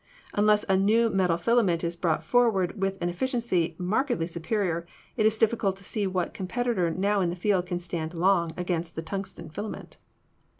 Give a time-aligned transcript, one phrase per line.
[0.33, 5.27] Unless a new metal filament is brought for ward with an efficiency markedly superior, it
[5.27, 9.03] is difficult to see what competitor now in the field can stand long against the
[9.03, 9.97] tungsten filament."